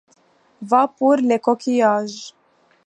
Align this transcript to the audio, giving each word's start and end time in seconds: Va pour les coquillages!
Va 0.63 0.87
pour 0.87 1.17
les 1.17 1.37
coquillages! 1.37 2.33